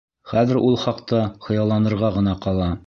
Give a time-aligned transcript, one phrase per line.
[0.29, 2.75] Хәҙер ул хаҡта хыялланырға ғына ҡала.